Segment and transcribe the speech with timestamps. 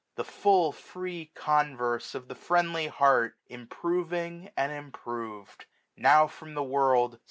[0.15, 5.67] The full free converse of the friendly heart, 1395 Improving and improved.
[5.95, 7.19] Now from the world.